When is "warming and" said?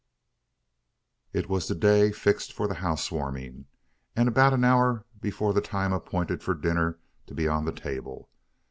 3.11-4.27